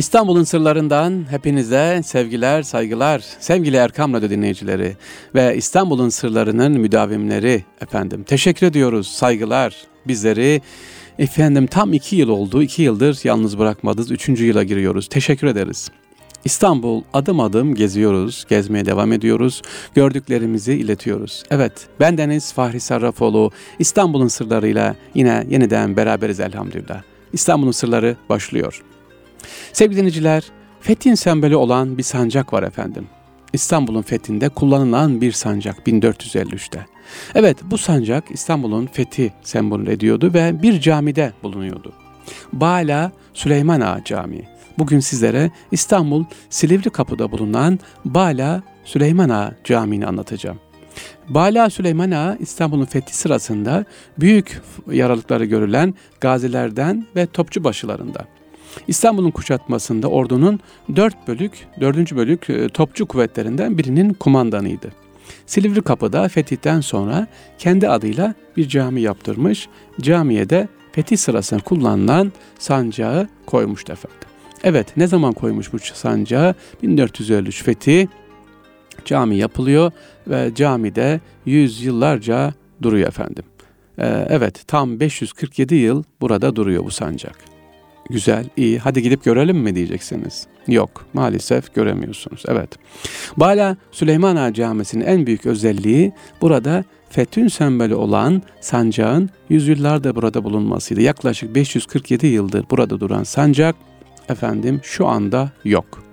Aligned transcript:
İstanbul'un 0.00 0.44
sırlarından 0.44 1.24
hepinize 1.30 2.00
sevgiler, 2.04 2.62
saygılar, 2.62 3.24
sevgili 3.40 3.76
Erkam 3.76 4.12
Radyo 4.14 4.30
dinleyicileri 4.30 4.96
ve 5.34 5.56
İstanbul'un 5.56 6.08
sırlarının 6.08 6.72
müdavimleri 6.72 7.64
efendim. 7.80 8.24
Teşekkür 8.24 8.66
ediyoruz, 8.66 9.06
saygılar. 9.06 9.76
Bizleri 10.06 10.62
efendim 11.18 11.66
tam 11.66 11.92
iki 11.92 12.16
yıl 12.16 12.28
oldu, 12.28 12.62
iki 12.62 12.82
yıldır 12.82 13.20
yalnız 13.24 13.58
bırakmadınız, 13.58 14.10
üçüncü 14.10 14.44
yıla 14.44 14.62
giriyoruz. 14.62 15.08
Teşekkür 15.08 15.46
ederiz. 15.46 15.90
İstanbul 16.44 17.02
adım 17.12 17.40
adım 17.40 17.74
geziyoruz, 17.74 18.44
gezmeye 18.48 18.86
devam 18.86 19.12
ediyoruz, 19.12 19.62
gördüklerimizi 19.94 20.74
iletiyoruz. 20.74 21.42
Evet, 21.50 21.72
ben 22.00 22.18
Deniz 22.18 22.52
Fahri 22.52 22.80
Sarrafoğlu, 22.80 23.50
İstanbul'un 23.78 24.28
sırlarıyla 24.28 24.96
yine 25.14 25.46
yeniden 25.50 25.96
beraberiz 25.96 26.40
elhamdülillah. 26.40 27.02
İstanbul'un 27.32 27.72
sırları 27.72 28.16
başlıyor. 28.28 28.82
Sevgili 29.72 29.98
dinleyiciler, 29.98 30.44
fethin 30.80 31.14
sembolü 31.14 31.56
olan 31.56 31.98
bir 31.98 32.02
sancak 32.02 32.52
var 32.52 32.62
efendim. 32.62 33.06
İstanbul'un 33.52 34.02
fethinde 34.02 34.48
kullanılan 34.48 35.20
bir 35.20 35.32
sancak 35.32 35.78
1453'te. 35.86 36.86
Evet 37.34 37.56
bu 37.62 37.78
sancak 37.78 38.30
İstanbul'un 38.30 38.86
fethi 38.86 39.32
sembolü 39.42 39.90
ediyordu 39.90 40.34
ve 40.34 40.62
bir 40.62 40.80
camide 40.80 41.32
bulunuyordu. 41.42 41.92
Bala 42.52 43.12
Süleyman 43.34 43.80
Ağa 43.80 44.04
Camii. 44.04 44.48
Bugün 44.78 45.00
sizlere 45.00 45.50
İstanbul 45.70 46.24
Silivri 46.50 46.90
Kapı'da 46.90 47.32
bulunan 47.32 47.78
Bala 48.04 48.62
Süleyman 48.84 49.28
Ağa 49.28 49.54
Camii'ni 49.64 50.06
anlatacağım. 50.06 50.58
Bala 51.28 51.70
Süleyman 51.70 52.10
Ağa 52.10 52.36
İstanbul'un 52.40 52.84
fethi 52.84 53.16
sırasında 53.16 53.84
büyük 54.18 54.60
yaralıkları 54.90 55.44
görülen 55.44 55.94
gazilerden 56.20 57.06
ve 57.16 57.26
topçu 57.26 57.64
başılarında. 57.64 58.26
İstanbul'un 58.88 59.30
kuşatmasında 59.30 60.08
ordunun 60.08 60.60
4 60.96 61.28
bölük, 61.28 61.52
4. 61.80 62.16
bölük 62.16 62.50
e, 62.50 62.68
topçu 62.68 63.06
kuvvetlerinden 63.06 63.78
birinin 63.78 64.14
kumandanıydı. 64.14 64.92
Silivri 65.46 65.82
Kapı'da 65.82 66.28
fetihten 66.28 66.80
sonra 66.80 67.26
kendi 67.58 67.88
adıyla 67.88 68.34
bir 68.56 68.68
cami 68.68 69.00
yaptırmış. 69.00 69.68
Camiye 70.00 70.50
de 70.50 70.68
fetih 70.92 71.16
sırasında 71.16 71.60
kullanılan 71.60 72.32
sancağı 72.58 73.28
koymuştu 73.46 73.92
efendim. 73.92 74.18
Evet 74.64 74.96
ne 74.96 75.06
zaman 75.06 75.32
koymuş 75.32 75.72
bu 75.72 75.78
sancağı? 75.78 76.54
1453 76.82 77.64
fethi 77.64 78.08
cami 79.04 79.36
yapılıyor 79.36 79.92
ve 80.26 80.54
camide 80.54 81.20
yüz 81.46 81.82
yıllarca 81.82 82.54
duruyor 82.82 83.08
efendim. 83.08 83.44
Ee, 83.98 84.26
evet 84.28 84.64
tam 84.66 85.00
547 85.00 85.74
yıl 85.74 86.04
burada 86.20 86.56
duruyor 86.56 86.84
bu 86.84 86.90
sancak. 86.90 87.59
Güzel, 88.10 88.46
iyi. 88.56 88.78
Hadi 88.78 89.02
gidip 89.02 89.24
görelim 89.24 89.58
mi 89.58 89.74
diyeceksiniz. 89.74 90.46
Yok, 90.66 91.06
maalesef 91.12 91.74
göremiyorsunuz. 91.74 92.42
Evet. 92.48 92.70
Bala 93.36 93.76
Süleyman 93.90 94.36
Ağa 94.36 94.52
Camisi'nin 94.52 95.04
en 95.04 95.26
büyük 95.26 95.46
özelliği 95.46 96.12
burada 96.40 96.84
fethün 97.10 97.48
sembolü 97.48 97.94
olan 97.94 98.42
sancağın 98.60 99.30
yüzyıllarda 99.48 100.16
burada 100.16 100.44
bulunmasıydı. 100.44 101.00
Yaklaşık 101.00 101.54
547 101.54 102.26
yıldır 102.26 102.64
burada 102.70 103.00
duran 103.00 103.22
sancak 103.22 103.76
efendim 104.28 104.80
şu 104.82 105.06
anda 105.06 105.50
yok. 105.64 106.04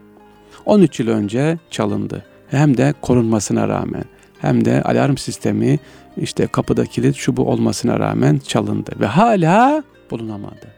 13 0.65 0.99
yıl 0.99 1.07
önce 1.07 1.57
çalındı. 1.69 2.25
Hem 2.47 2.77
de 2.77 2.93
korunmasına 3.01 3.67
rağmen 3.67 4.03
hem 4.39 4.65
de 4.65 4.83
alarm 4.83 5.17
sistemi 5.17 5.79
işte 6.17 6.47
kapıda 6.47 6.85
kilit 6.85 7.15
şu 7.15 7.37
bu 7.37 7.49
olmasına 7.49 7.99
rağmen 7.99 8.37
çalındı 8.37 8.91
ve 8.99 9.05
hala 9.05 9.83
bulunamadı. 10.11 10.76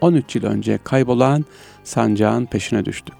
13 0.00 0.36
yıl 0.36 0.44
önce 0.44 0.78
kaybolan 0.84 1.44
sancağın 1.84 2.46
peşine 2.46 2.84
düştük. 2.84 3.14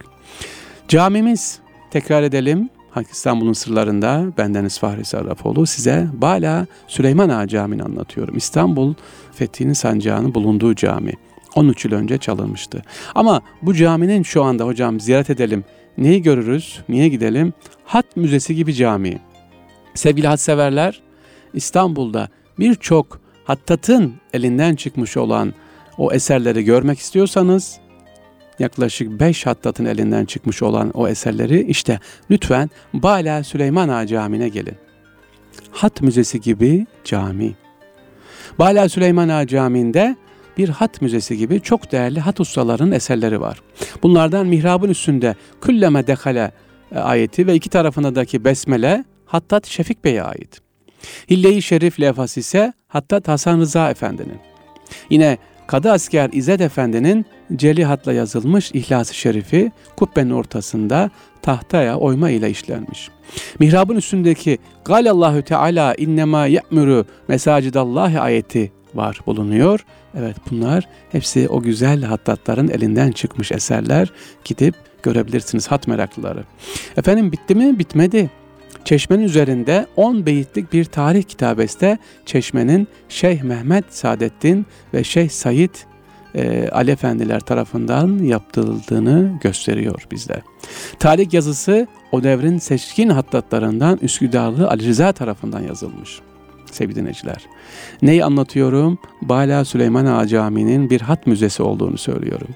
Camimiz 0.89 1.59
tekrar 1.91 2.23
edelim. 2.23 2.69
İstanbul'un 3.11 3.53
sırlarında 3.53 4.27
bendeniz 4.39 4.79
Fahri 4.79 5.05
Sarrafoğlu 5.05 5.67
size 5.67 6.09
Bala 6.13 6.67
Süleyman 6.89 7.29
Ağa 7.29 7.49
Camii'ni 7.49 7.83
anlatıyorum. 7.83 8.37
İstanbul 8.37 8.95
fethinin 9.33 9.73
sancağının 9.73 10.35
bulunduğu 10.35 10.75
cami. 10.75 11.13
13 11.55 11.85
yıl 11.85 11.93
önce 11.93 12.19
çalınmıştı. 12.19 12.83
Ama 13.15 13.43
bu 13.63 13.75
caminin 13.75 14.23
şu 14.23 14.43
anda 14.43 14.65
hocam 14.65 15.01
ziyaret 15.01 15.31
edelim. 15.31 15.65
Neyi 15.99 16.23
görürüz? 16.23 16.81
Niye 16.89 17.09
gidelim? 17.09 17.53
Hat 17.85 18.17
Müzesi 18.17 18.55
gibi 18.55 18.75
cami. 18.75 19.19
Sevgili 19.95 20.27
hat 20.27 20.41
severler, 20.41 21.03
İstanbul'da 21.55 22.29
birçok 22.59 23.21
hattatın 23.45 24.15
elinden 24.33 24.75
çıkmış 24.75 25.17
olan 25.17 25.55
o 25.99 26.13
eserleri 26.13 26.65
görmek 26.65 26.99
istiyorsanız 26.99 27.79
yaklaşık 28.59 29.21
5 29.21 29.47
hattatın 29.47 29.85
elinden 29.85 30.25
çıkmış 30.25 30.63
olan 30.63 30.91
o 30.91 31.09
eserleri 31.09 31.61
işte 31.63 32.01
lütfen 32.31 32.71
Bala 32.93 33.45
Süleyman 33.45 33.89
Ağa 33.89 34.07
Camii'ne 34.07 34.49
gelin. 34.49 34.77
Hat 35.71 36.03
Müzesi 36.03 36.41
gibi 36.41 36.87
cami. 37.05 37.55
Bala 38.59 38.89
Süleyman 38.89 39.29
Ağa 39.29 39.47
Camii'nde 39.47 40.17
bir 40.59 40.69
hat 40.69 41.03
müzesi 41.03 41.37
gibi 41.37 41.61
çok 41.61 41.93
değerli 41.93 42.21
hat 42.21 42.41
ustalarının 42.41 42.93
eserleri 42.93 43.41
var. 43.41 43.63
Bunlardan 44.03 44.47
mihrabın 44.47 44.89
üstünde 44.89 45.35
külleme 45.61 46.07
dekale 46.07 46.53
e, 46.93 46.99
ayeti 46.99 47.47
ve 47.47 47.55
iki 47.55 47.71
tarafındaki 47.71 48.45
besmele 48.45 49.05
Hattat 49.27 49.67
Şefik 49.67 50.05
Bey'e 50.05 50.23
ait. 50.23 50.61
Hille-i 51.31 51.63
Şerif 51.63 52.01
levhası 52.01 52.41
ise 52.41 52.73
Hattat 52.89 53.29
Hasan 53.29 53.61
Rıza 53.61 53.91
Efendi'nin. 53.91 54.39
Yine 55.11 55.39
Kadı 55.67 55.93
Asker 55.93 56.31
İzzet 56.33 56.61
Efendi'nin 56.61 57.27
celi 57.57 57.85
hatla 57.85 58.13
yazılmış 58.13 58.71
İhlas-ı 58.75 59.15
Şerifi 59.15 59.73
kubbenin 59.97 60.31
ortasında 60.31 61.11
tahtaya 61.43 61.97
oyma 61.97 62.31
ile 62.31 62.51
işlenmiş. 62.51 63.09
Mihrabın 63.59 63.97
üstündeki 63.97 64.59
Galallahu 64.85 65.43
Teala 65.43 65.95
innema 65.95 66.47
ye'muru 66.47 67.05
mesacidallahi 67.29 68.21
ayeti 68.21 68.73
var 68.95 69.21
bulunuyor. 69.27 69.85
Evet 70.19 70.37
bunlar 70.51 70.89
hepsi 71.13 71.49
o 71.49 71.63
güzel 71.63 72.03
hattatların 72.03 72.69
elinden 72.69 73.13
çıkmış 73.13 73.53
eserler. 73.53 74.13
Gidip 74.45 74.75
görebilirsiniz 75.03 75.71
hat 75.71 75.89
meraklıları. 75.89 76.45
Efendim 76.97 77.33
bitti 77.33 77.55
mi? 77.55 77.79
Bitmedi. 77.79 78.31
Çeşmenin 78.87 79.23
üzerinde 79.23 79.87
10 79.97 80.27
beyitlik 80.27 80.73
bir 80.73 80.85
tarih 80.85 81.23
kitabeste 81.23 81.99
Çeşmenin 82.27 82.89
Şeyh 83.09 83.43
Mehmet 83.43 83.85
Saadettin 83.95 84.67
ve 84.95 85.05
Şeyh 85.05 85.29
Said 85.29 85.75
e, 86.35 86.69
Ali 86.69 86.91
Efendiler 86.91 87.41
tarafından 87.41 88.19
yaptırıldığını 88.19 89.39
gösteriyor 89.43 90.07
bizde. 90.11 90.43
Tarih 90.99 91.33
yazısı 91.33 91.87
o 92.13 92.23
devrin 92.23 92.59
seçkin 92.59 93.09
hattatlarından 93.09 93.99
Üsküdarlı 94.03 94.69
Ali 94.69 94.87
Rıza 94.89 95.13
tarafından 95.13 95.63
yazılmış 95.63 96.21
sevgili 96.73 96.97
dinleyiciler. 96.97 97.47
Neyi 98.03 98.25
anlatıyorum? 98.25 98.99
Bala 99.23 99.65
Süleyman 99.65 100.07
Ağa 100.07 100.27
Camii'nin 100.27 100.91
bir 100.91 101.01
hat 101.01 101.27
müzesi 101.27 101.63
olduğunu 101.63 101.99
söylüyorum. 101.99 102.49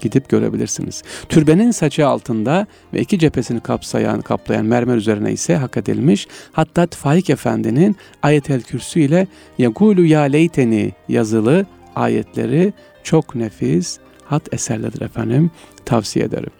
Gidip 0.00 0.28
görebilirsiniz. 0.28 1.02
Türbenin 1.28 1.70
saçı 1.70 2.06
altında 2.06 2.66
ve 2.94 3.00
iki 3.00 3.18
cephesini 3.18 3.60
kapsayan, 3.60 4.20
kaplayan 4.20 4.66
mermer 4.66 4.96
üzerine 4.96 5.32
ise 5.32 5.56
hak 5.56 5.76
edilmiş. 5.76 6.28
Hatta 6.52 6.86
Faik 6.90 7.30
Efendi'nin 7.30 7.96
Ayet-el 8.22 8.62
Kürsü 8.62 9.00
ile 9.00 9.26
Yagulu 9.58 10.04
ya 10.04 10.20
leyteni 10.20 10.92
yazılı 11.08 11.66
ayetleri 11.96 12.72
çok 13.02 13.34
nefis 13.34 13.98
hat 14.24 14.54
eserlerdir 14.54 15.00
efendim. 15.00 15.50
Tavsiye 15.84 16.24
ederim. 16.24 16.50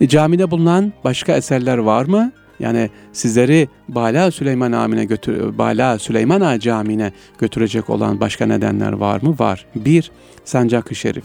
E, 0.00 0.08
camide 0.08 0.50
bulunan 0.50 0.92
başka 1.04 1.36
eserler 1.36 1.78
var 1.78 2.04
mı? 2.04 2.32
Yani 2.60 2.90
sizleri 3.12 3.68
Bala 3.88 4.30
Süleyman 4.30 4.72
Amine 4.72 5.04
götür 5.04 5.58
Bala 5.58 5.98
Süleyman 5.98 6.40
Ağa 6.40 6.60
Camii'ne 6.60 7.12
götürecek 7.38 7.90
olan 7.90 8.20
başka 8.20 8.46
nedenler 8.46 8.92
var 8.92 9.22
mı? 9.22 9.36
Var. 9.38 9.66
Bir, 9.74 10.10
Sancak-ı 10.44 10.94
Şerif. 10.94 11.24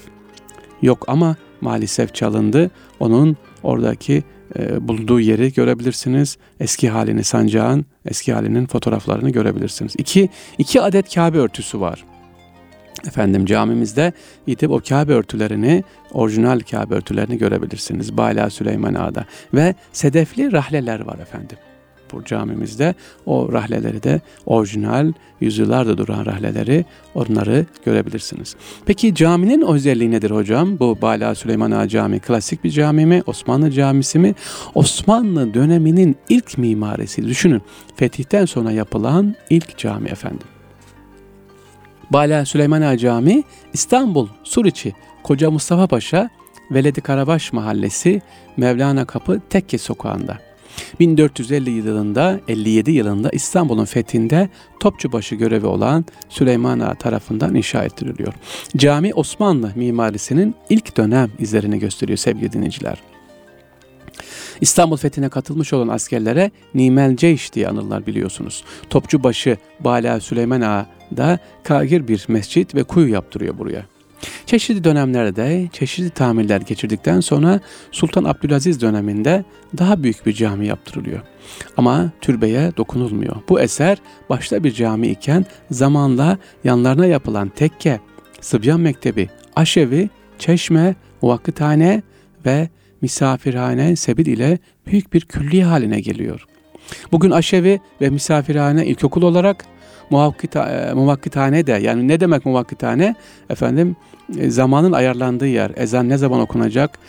Yok 0.82 1.06
ama 1.08 1.36
maalesef 1.62 2.16
çalındı. 2.16 2.72
Onun 3.00 3.38
oradaki 3.63 4.24
e, 4.60 4.88
bulunduğu 4.88 5.19
yeri 5.19 5.54
görebilirsiniz. 5.54 6.38
Eski 6.60 6.90
halini 6.90 7.24
sancağın, 7.24 7.86
eski 8.06 8.34
halinin 8.34 8.66
fotoğraflarını 8.66 9.30
görebilirsiniz. 9.30 9.94
İki, 9.98 10.30
iki 10.57 10.81
adet 10.81 11.13
Kabe 11.13 11.38
örtüsü 11.38 11.80
var 11.80 12.06
efendim 13.07 13.46
camimizde 13.46 14.13
gidip 14.48 14.72
o 14.72 14.81
Kabe 14.90 15.13
örtülerini, 15.13 15.84
orijinal 16.12 16.60
Kabe 16.60 16.96
örtülerini 16.96 17.38
görebilirsiniz. 17.38 18.18
Bala 18.18 18.50
Süleyman 18.50 18.94
Ağa'da. 18.94 19.25
Ve 19.54 19.75
sedefli 19.92 20.51
rahleler 20.51 21.00
var 21.00 21.19
efendim. 21.19 21.57
Bu 22.13 22.24
camimizde 22.24 22.95
o 23.25 23.54
rahleleri 23.54 24.04
de 24.04 24.21
orijinal 24.45 25.13
yüzyıllarda 25.42 25.98
duran 25.98 26.25
rahleleri 26.25 26.86
onları 27.15 27.65
görebilirsiniz. 27.86 28.56
Peki 28.86 29.15
caminin 29.15 29.62
özelliği 29.62 30.12
nedir 30.12 30.31
hocam? 30.31 30.80
Bu 30.80 30.98
Bala 31.01 31.36
Süleyman 31.36 31.71
Ağa 31.71 31.88
Camii 31.88 32.19
klasik 32.19 32.63
bir 32.63 32.71
cami 32.71 33.06
mi? 33.06 33.24
Osmanlı 33.25 33.71
camisi 33.71 34.19
mi? 34.19 34.36
Osmanlı 34.75 35.54
döneminin 35.54 36.15
ilk 36.30 36.57
mimarisi. 36.57 37.27
Düşünün 37.27 37.62
fetihten 37.95 38.45
sonra 38.45 38.71
yapılan 38.71 39.36
ilk 39.50 39.77
cami 39.77 40.10
efendim. 40.10 40.48
Bala 42.10 42.45
Süleyman 42.45 42.81
Ağa 42.81 42.98
Camii 42.98 43.44
İstanbul 43.74 44.27
Suriçi 44.44 44.94
Koca 45.24 45.51
Mustafa 45.51 45.88
Paşa 45.88 46.30
Veledi 46.71 47.01
Karabaş 47.01 47.53
Mahallesi 47.53 48.21
Mevlana 48.57 49.06
Kapı 49.06 49.42
Tekke 49.50 49.77
Sokağı'nda. 49.77 50.47
1450 51.00 51.69
yılında 51.69 52.39
57 52.47 52.91
yılında 52.91 53.29
İstanbul'un 53.29 53.85
fethinde 53.85 54.50
Topçubaşı 54.79 55.35
görevi 55.35 55.65
olan 55.65 56.06
Süleyman 56.29 56.79
Ağa 56.79 56.95
tarafından 56.95 57.56
inşa 57.56 57.83
ettiriliyor. 57.83 58.33
Cami 58.77 59.13
Osmanlı 59.13 59.71
mimarisinin 59.75 60.56
ilk 60.69 60.97
dönem 60.97 61.31
izlerini 61.39 61.79
gösteriyor 61.79 62.18
sevgili 62.18 62.53
dinleyiciler. 62.53 62.97
İstanbul 64.62 64.97
fethine 64.97 65.29
katılmış 65.29 65.74
olan 65.74 65.88
askerlere 65.88 66.51
Nimel 66.74 67.15
Ceyş 67.15 67.53
diye 67.53 67.68
anırlar 67.68 68.06
biliyorsunuz. 68.07 68.63
Topçubaşı 68.89 69.57
Bala 69.79 70.19
Süleyman 70.19 70.62
Ağa 70.62 70.85
da 71.18 71.39
kagir 71.63 72.07
bir 72.07 72.25
mescit 72.27 72.75
ve 72.75 72.83
kuyu 72.83 73.13
yaptırıyor 73.13 73.57
buraya. 73.57 73.97
Çeşitli 74.46 74.84
dönemlerde 74.84 75.69
çeşitli 75.74 76.10
tamirler 76.10 76.62
geçirdikten 76.62 77.19
sonra 77.19 77.60
Sultan 77.92 78.24
Abdülaziz 78.24 78.81
döneminde 78.81 79.46
daha 79.78 80.04
büyük 80.04 80.25
bir 80.25 80.34
cami 80.34 80.68
yaptırılıyor. 80.68 81.22
Ama 81.78 82.12
türbeye 82.22 82.72
dokunulmuyor. 82.78 83.36
Bu 83.50 83.60
eser 83.60 83.98
başta 84.30 84.64
bir 84.64 84.72
cami 84.72 85.08
iken 85.08 85.46
zamanla 85.72 86.38
yanlarına 86.64 87.06
yapılan 87.06 87.50
tekke, 87.50 88.00
Sıbyan 88.42 88.80
Mektebi, 88.80 89.30
aşevi, 89.56 90.10
çeşme, 90.40 90.96
muvakkıthane 91.22 92.02
ve 92.46 92.70
misafirhane 93.02 93.96
sebil 93.96 94.25
ile 94.25 94.60
büyük 94.88 95.13
bir 95.13 95.22
külliye 95.22 95.66
haline 95.66 96.00
geliyor. 96.00 96.46
Bugün 97.12 97.31
aşevi 97.31 97.80
ve 98.02 98.10
misafirhane 98.10 98.86
ilkokul 98.86 99.22
olarak 99.22 99.66
e, 100.12 100.94
muvakkıthane 100.94 101.68
de 101.68 101.71
yani 101.71 102.07
ne 102.07 102.19
demek 102.19 102.45
muvakkıthane? 102.45 103.15
Efendim 103.50 103.95
e, 104.38 104.50
zamanın 104.50 104.92
ayarlandığı 104.92 105.48
yer. 105.48 105.71
Ezan 105.75 106.09
ne 106.09 106.18
zaman 106.18 106.39
okunacak? 106.39 107.00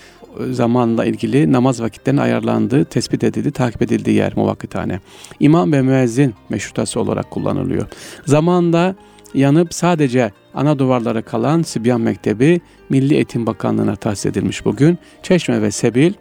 E, 0.40 0.52
zamanla 0.52 1.04
ilgili 1.04 1.52
namaz 1.52 1.82
vakitlerinin 1.82 2.20
ayarlandığı, 2.20 2.84
tespit 2.84 3.24
edildiği, 3.24 3.52
takip 3.52 3.82
edildiği 3.82 4.16
yer 4.16 4.32
muvakkıthane. 4.36 5.00
İmam 5.40 5.72
ve 5.72 5.82
müezzin 5.82 6.34
meşrutası 6.48 7.00
olarak 7.00 7.30
kullanılıyor. 7.30 7.86
Zamanında 8.26 8.94
yanıp 9.34 9.74
sadece 9.74 10.32
ana 10.54 10.78
duvarlara 10.78 11.22
kalan 11.22 11.62
Sibyan 11.62 12.00
Mektebi 12.00 12.60
Milli 12.88 13.14
Eğitim 13.14 13.46
Bakanlığı'na 13.46 13.96
tahsis 13.96 14.26
edilmiş 14.26 14.64
bugün. 14.64 14.98
Çeşme 15.22 15.62
ve 15.62 15.70
Sebil 15.70 16.12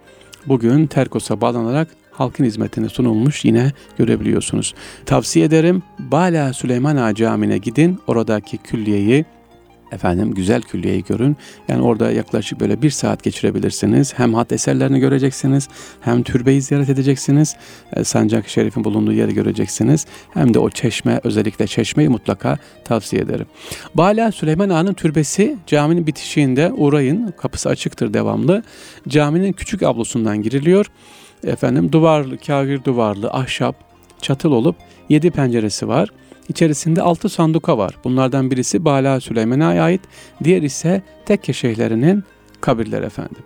bugün 0.45 0.88
Terkos'a 0.88 1.41
bağlanarak 1.41 1.88
halkın 2.18 2.44
hizmetine 2.44 2.90
sunulmuş 2.90 3.46
yine 3.46 3.72
görebiliyorsunuz. 3.98 4.74
Tavsiye 5.06 5.46
ederim 5.46 5.84
Bala 6.00 6.54
Süleyman 6.54 6.96
Ağa 6.96 7.16
Camii'ne 7.16 7.58
gidin 7.58 8.00
oradaki 8.08 8.58
külliyeyi 8.58 9.25
efendim 9.92 10.34
güzel 10.34 10.62
külliyeyi 10.62 11.04
görün. 11.04 11.38
Yani 11.68 11.81
orada 11.81 12.12
yaklaşık 12.12 12.60
böyle 12.60 12.81
bir 12.81 12.90
saat 12.90 13.24
geçirebilirsiniz. 13.24 14.14
Hem 14.18 14.34
hat 14.34 14.52
eserlerini 14.52 15.00
göreceksiniz, 15.00 15.68
hem 16.02 16.24
türbeyi 16.24 16.62
ziyaret 16.62 16.90
edeceksiniz. 16.90 17.56
E, 17.94 18.04
Sancak 18.04 18.50
Şerif'in 18.50 18.84
bulunduğu 18.84 19.14
yeri 19.14 19.34
göreceksiniz. 19.34 20.06
Hem 20.34 20.54
de 20.54 20.60
o 20.60 20.69
çeşme, 20.69 21.19
özellikle 21.24 21.68
çeşmeyi 21.68 22.10
mutlaka 22.10 22.58
tavsiye 22.86 23.22
ederim. 23.22 23.46
Bala 23.96 24.31
Süleyman 24.31 24.69
Ağa'nın 24.69 24.94
türbesi 24.94 25.58
caminin 25.68 26.08
bitişiğinde 26.08 26.72
uğrayın. 26.72 27.34
Kapısı 27.38 27.69
açıktır 27.69 28.14
devamlı. 28.14 28.64
Caminin 29.08 29.54
küçük 29.54 29.84
avlusundan 29.84 30.42
giriliyor. 30.42 30.86
Efendim 31.44 31.92
duvarlı, 31.92 32.38
kagir 32.38 32.84
duvarlı, 32.84 33.30
ahşap, 33.30 33.75
çatıl 34.22 34.51
olup 34.51 34.75
yedi 35.10 35.31
penceresi 35.31 35.88
var. 35.88 36.10
İçerisinde 36.50 37.01
altı 37.01 37.30
sanduka 37.30 37.78
var. 37.78 37.98
Bunlardan 38.04 38.51
birisi 38.51 38.86
Bala 38.86 39.19
Süleyman'a 39.19 39.68
ait, 39.68 40.01
diğer 40.44 40.62
ise 40.62 41.01
tekke 41.25 41.54
şeyhlerinin 41.54 42.24
kabirleri 42.62 43.06
efendim. 43.06 43.44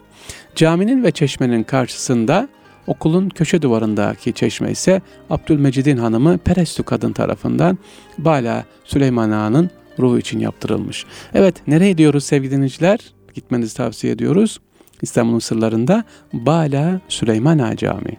Caminin 0.56 1.04
ve 1.04 1.12
çeşmenin 1.12 1.64
karşısında 1.64 2.50
okulun 2.88 3.30
köşe 3.30 3.62
duvarındaki 3.62 4.34
çeşme 4.34 4.72
ise 4.72 5.02
Abdülmecid'in 5.30 5.98
hanımı 5.98 6.38
Perestu 6.38 6.84
kadın 6.84 7.14
tarafından 7.14 7.78
Bala 8.18 8.66
Süleyman 8.86 9.32
Ağa'nın 9.32 9.70
ruhu 10.00 10.20
için 10.20 10.40
yaptırılmış. 10.40 11.06
Evet 11.34 11.56
nereye 11.68 11.92
gidiyoruz 11.92 12.24
sevgili 12.24 12.52
dinleyiciler? 12.52 13.00
Gitmenizi 13.34 13.78
tavsiye 13.78 14.14
ediyoruz. 14.14 14.60
İstanbul'un 15.02 15.40
sırlarında 15.40 16.04
Bala 16.34 17.02
Süleyman 17.08 17.60
Ağa 17.60 17.76
Camii 17.76 18.18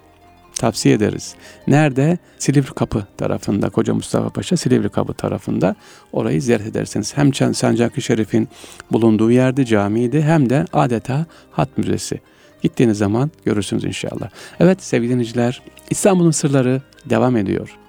tavsiye 0.62 0.94
ederiz. 0.94 1.34
Nerede? 1.66 2.18
Silivri 2.38 2.74
Kapı 2.74 3.06
tarafında, 3.16 3.70
Koca 3.70 3.94
Mustafa 3.94 4.28
Paşa 4.28 4.56
Silivri 4.56 4.88
Kapı 4.88 5.14
tarafında 5.14 5.76
orayı 6.12 6.42
ziyaret 6.42 6.66
edersiniz. 6.66 7.16
Hem 7.16 7.34
Sancak-ı 7.34 8.02
Şerif'in 8.02 8.48
bulunduğu 8.92 9.30
yerde 9.30 9.64
camiydi 9.64 10.22
hem 10.22 10.50
de 10.50 10.64
adeta 10.72 11.26
hat 11.50 11.78
müzesi. 11.78 12.20
Gittiğiniz 12.62 12.98
zaman 12.98 13.30
görürsünüz 13.44 13.84
inşallah. 13.84 14.30
Evet 14.60 14.82
sevgili 14.82 15.10
dinleyiciler 15.10 15.62
İstanbul'un 15.90 16.30
sırları 16.30 16.82
devam 17.04 17.36
ediyor. 17.36 17.81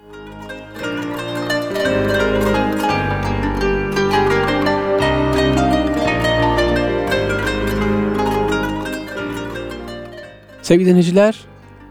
Sevgili 10.63 10.89
dinleyiciler, 10.89 11.39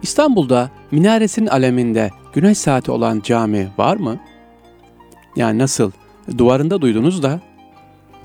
İstanbul'da 0.03 0.71
minaresinin 0.91 1.47
aleminde 1.47 2.11
güneş 2.35 2.59
saati 2.59 2.91
olan 2.91 3.21
cami 3.25 3.69
var 3.79 3.97
mı? 3.97 4.21
Yani 5.37 5.59
nasıl? 5.59 5.91
Duvarında 6.39 6.81
duydunuz 6.81 7.23
da 7.23 7.41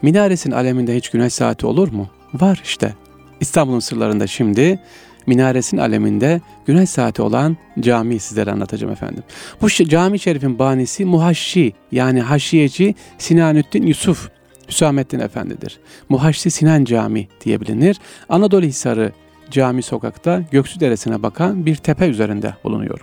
minaresinin 0.02 0.56
aleminde 0.56 0.96
hiç 0.96 1.10
güneş 1.10 1.34
saati 1.34 1.66
olur 1.66 1.92
mu? 1.92 2.08
Var 2.34 2.62
işte. 2.64 2.94
İstanbul'un 3.40 3.80
sırlarında 3.80 4.28
şimdi 4.28 4.80
minaresinin 5.26 5.82
aleminde 5.82 6.42
güneş 6.66 6.90
saati 6.90 7.22
olan 7.22 7.58
cami 7.80 8.20
sizlere 8.20 8.52
anlatacağım 8.52 8.94
efendim. 8.94 9.24
Bu 9.62 9.70
cami 9.70 10.20
şerifin 10.20 10.60
banisi 10.60 11.06
Muhaşşi 11.06 11.74
yani 11.92 12.22
haşiyeci 12.22 12.96
Sinanüddin 13.18 13.84
Yusuf 13.84 14.30
Hüsamettin 14.68 15.20
Efendidir. 15.20 15.80
Muhaşşi 16.10 16.52
Sinan 16.52 16.86
Cami 16.86 17.28
diye 17.46 17.62
bilinir. 17.62 17.98
Anadolu 18.30 18.66
Hisarı 18.66 19.12
Cami 19.52 19.82
sokakta 19.82 20.42
Göksu 20.52 20.80
Deresi'ne 20.80 21.24
bakan 21.24 21.66
bir 21.66 21.76
tepe 21.76 22.08
üzerinde 22.08 22.54
bulunuyor. 22.64 23.00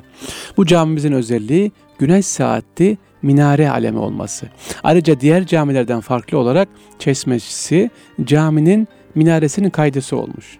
Bu 0.57 0.67
camimizin 0.67 1.13
özelliği 1.13 1.73
güneş 1.99 2.27
saatli 2.27 2.99
minare 3.23 3.71
alemi 3.71 3.99
olması. 3.99 4.47
Ayrıca 4.83 5.21
diğer 5.21 5.47
camilerden 5.47 6.01
farklı 6.01 6.39
olarak 6.39 6.69
çeşmesi 6.99 7.91
caminin 8.25 8.89
minaresinin 9.15 9.71
kaydısı 9.71 10.17
olmuş. 10.17 10.59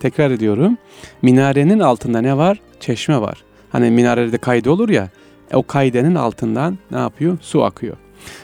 Tekrar 0.00 0.30
ediyorum. 0.30 0.78
Minarenin 1.22 1.80
altında 1.80 2.20
ne 2.20 2.36
var? 2.36 2.60
Çeşme 2.80 3.20
var. 3.20 3.44
Hani 3.72 3.90
minarede 3.90 4.38
kaydı 4.38 4.70
olur 4.70 4.88
ya. 4.88 5.08
O 5.54 5.62
kaydenin 5.62 6.14
altından 6.14 6.78
ne 6.90 6.98
yapıyor? 6.98 7.38
Su 7.40 7.64
akıyor. 7.64 7.96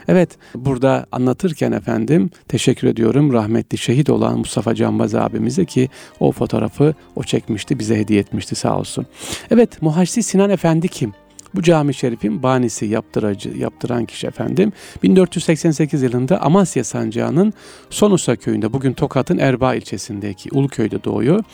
Evet 0.09 0.31
burada 0.55 1.07
anlatırken 1.12 1.73
efendim 1.73 2.31
teşekkür 2.49 2.89
ediyorum 2.89 3.33
rahmetli 3.33 3.79
şehit 3.79 4.11
olan 4.11 4.39
Mustafa 4.39 4.75
Canbaz 4.75 5.15
abimize 5.15 5.65
ki 5.65 5.89
o 6.21 6.33
fotoğrafı 6.33 6.95
o 7.17 7.23
çekmişti 7.23 7.79
bize 7.79 7.99
hediye 7.99 8.21
etmişti 8.21 8.55
sağ 8.55 8.79
olsun. 8.79 9.07
Evet 9.51 9.83
Muhaşsi 9.83 10.23
Sinan 10.23 10.51
Efendi 10.51 10.89
kim? 10.89 11.12
Bu 11.55 11.62
cami 11.62 11.95
şerifin 11.95 12.43
banisi 12.43 12.87
yaptıracı, 12.87 13.49
yaptıran 13.49 14.07
kişi 14.07 14.27
efendim 14.27 14.73
1488 15.03 16.03
yılında 16.03 16.43
Amasya 16.43 16.85
Sancağı'nın 16.85 17.53
Sonusa 17.91 18.37
köyünde 18.37 18.73
bugün 18.73 18.93
Tokat'ın 18.93 19.39
Erbaa 19.39 19.75
ilçesindeki 19.75 20.49
Uluköy'de 20.53 21.05
doğuyor. 21.05 21.45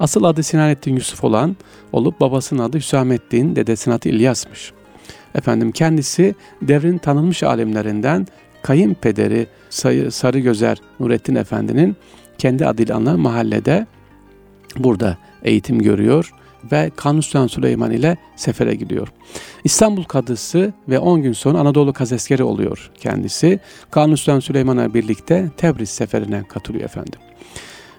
Asıl 0.00 0.24
adı 0.24 0.42
Sinanettin 0.42 0.94
Yusuf 0.94 1.24
olan 1.24 1.56
olup 1.92 2.20
babasının 2.20 2.62
adı 2.62 2.76
Hüsamettin, 2.76 3.56
dedesinin 3.56 3.94
adı 3.94 4.08
İlyas'mış. 4.08 4.72
Efendim 5.34 5.72
kendisi 5.72 6.34
devrin 6.62 6.98
tanınmış 6.98 7.42
alimlerinden 7.42 8.26
kayınpederi 8.62 9.46
Sarı 10.10 10.38
Gözer 10.38 10.78
Nurettin 11.00 11.34
Efendi'nin 11.34 11.96
kendi 12.38 12.66
adıyla 12.66 12.96
anılan 12.96 13.20
mahallede 13.20 13.86
burada 14.76 15.18
eğitim 15.42 15.78
görüyor 15.78 16.32
ve 16.72 16.90
Kanuni 16.96 17.22
Süleyman 17.22 17.90
ile 17.90 18.16
sefere 18.36 18.74
gidiyor. 18.74 19.08
İstanbul 19.64 20.04
Kadısı 20.04 20.72
ve 20.88 20.98
10 20.98 21.22
gün 21.22 21.32
sonra 21.32 21.58
Anadolu 21.58 21.92
Kazeskeri 21.92 22.42
oluyor 22.42 22.90
kendisi. 23.00 23.60
Kanuni 23.90 24.42
Süleyman'la 24.42 24.94
birlikte 24.94 25.50
Tebriz 25.56 25.88
seferine 25.88 26.42
katılıyor 26.48 26.84
efendim. 26.84 27.20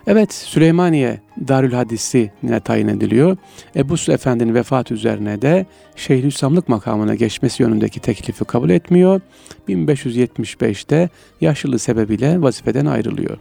Evet 0.09 0.33
Süleymaniye 0.33 1.19
Darül 1.47 1.73
Hadis'ine 1.73 2.59
tayin 2.59 2.87
ediliyor. 2.87 3.37
Ebu 3.75 3.95
Efendi'nin 4.09 4.55
vefat 4.55 4.91
üzerine 4.91 5.41
de 5.41 5.65
Şeyhülislamlık 5.95 6.69
makamına 6.69 7.15
geçmesi 7.15 7.63
yönündeki 7.63 7.99
teklifi 7.99 8.45
kabul 8.45 8.69
etmiyor. 8.69 9.21
1575'te 9.69 11.09
yaşlılığı 11.41 11.79
sebebiyle 11.79 12.41
vazifeden 12.41 12.85
ayrılıyor. 12.85 13.37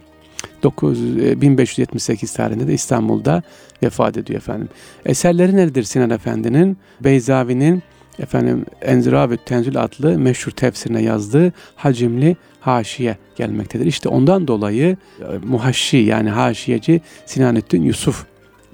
9, 0.63 1.17
1578 1.41 2.31
e, 2.31 2.37
tarihinde 2.37 2.67
de 2.67 2.73
İstanbul'da 2.73 3.43
vefat 3.83 4.17
ediyor 4.17 4.37
efendim. 4.37 4.69
Eserleri 5.05 5.55
nedir 5.55 5.83
Sinan 5.83 6.09
Efendi'nin? 6.09 6.77
Beyzavi'nin 7.01 7.83
efendim 8.19 8.65
Enzirabü 8.81 9.37
Tenzül 9.37 9.83
adlı 9.83 10.19
meşhur 10.19 10.51
tefsirine 10.51 11.01
yazdığı 11.03 11.53
hacimli 11.75 12.37
haşiye 12.59 13.17
gelmektedir. 13.35 13.85
İşte 13.85 14.09
ondan 14.09 14.47
dolayı 14.47 14.97
e, 15.19 15.37
muhaşşi 15.47 15.97
yani 15.97 16.29
haşiyeci 16.29 17.01
Sinanettin 17.25 17.81
Yusuf 17.81 18.25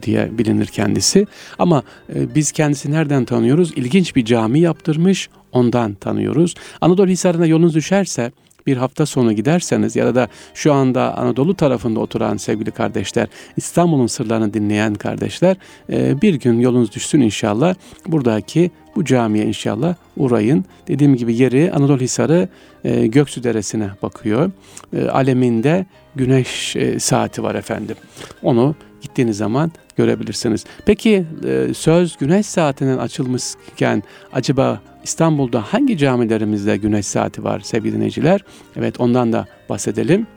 diye 0.02 0.38
bilinir 0.38 0.66
kendisi. 0.66 1.28
Ama 1.60 1.84
e, 2.16 2.36
biz 2.36 2.52
kendisini 2.52 2.96
nereden 2.96 3.26
tanıyoruz? 3.26 3.74
İlginç 3.76 4.16
bir 4.16 4.26
cami 4.26 4.60
yaptırmış, 4.60 5.30
ondan 5.52 5.94
tanıyoruz. 5.94 6.56
Anadolu 6.82 7.08
Hisarı'na 7.08 7.46
yolunuz 7.46 7.76
düşerse 7.76 8.32
bir 8.68 8.78
hafta 8.78 9.06
sonu 9.06 9.34
giderseniz 9.34 9.96
ya 9.96 10.16
da 10.16 10.28
şu 10.54 10.74
anda 10.74 11.18
Anadolu 11.18 11.56
tarafında 11.56 12.00
oturan 12.00 12.38
sevgili 12.38 12.72
kardeşler, 12.72 13.28
İstanbul'un 13.58 14.08
sırlarını 14.08 14.54
dinleyen 14.54 14.94
kardeşler 14.94 15.58
e, 15.90 16.22
bir 16.22 16.34
gün 16.34 16.60
yolunuz 16.60 16.96
düşsün 16.96 17.22
inşallah. 17.22 17.76
Buradaki 18.08 18.72
bu 18.96 19.06
camiye 19.06 19.46
inşallah 19.46 19.96
uğrayın. 20.18 20.66
Dediğim 20.88 21.16
gibi 21.16 21.36
yeri 21.36 21.72
Anadolu 21.72 22.00
Hisarı 22.00 22.50
e, 22.84 23.08
Göksu 23.08 23.44
Deresi'ne 23.44 23.90
bakıyor. 24.02 24.52
E, 24.94 25.08
aleminde 25.08 25.86
güneş 26.16 26.76
saati 27.00 27.44
var 27.44 27.56
efendim. 27.56 27.96
Onu 28.44 28.76
gittiğiniz 29.02 29.38
zaman 29.38 29.72
görebilirsiniz. 29.98 30.66
Peki 30.86 31.26
söz 31.74 32.18
güneş 32.18 32.46
saatinin 32.46 32.98
açılmışken 32.98 34.04
acaba 34.34 34.82
İstanbul'da 35.04 35.62
hangi 35.62 35.98
camilerimizde 35.98 36.78
güneş 36.78 37.06
saati 37.06 37.44
var 37.44 37.60
sevgili 37.60 37.96
dinleyiciler? 37.96 38.42
Evet 38.76 39.00
ondan 39.00 39.34
da 39.34 39.46
bahsedelim. 39.70 40.28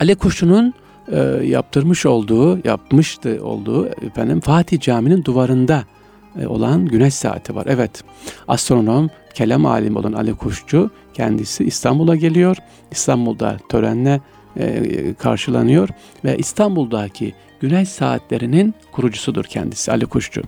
Ali 0.00 0.14
Kuşu'nun 0.14 0.74
e, 1.12 1.18
yaptırmış 1.44 2.06
olduğu, 2.06 2.68
yapmıştı 2.68 3.38
olduğu 3.42 3.86
efendim 3.86 4.40
Fatih 4.40 4.80
Camii'nin 4.80 5.24
duvarında 5.24 5.74
e, 5.78 5.99
olan 6.46 6.86
güneş 6.86 7.14
saati 7.14 7.54
var. 7.54 7.66
Evet, 7.68 8.04
astronom, 8.48 9.10
kelam 9.34 9.66
alimi 9.66 9.98
olan 9.98 10.12
Ali 10.12 10.34
Kuşçu 10.34 10.90
kendisi 11.14 11.64
İstanbul'a 11.64 12.16
geliyor. 12.16 12.56
İstanbul'da 12.90 13.56
törenle 13.68 14.20
e, 14.56 15.14
karşılanıyor 15.14 15.88
ve 16.24 16.36
İstanbul'daki 16.38 17.34
güneş 17.60 17.88
saatlerinin 17.88 18.74
kurucusudur 18.92 19.44
kendisi 19.44 19.92
Ali 19.92 20.06
Kuşçu. 20.06 20.42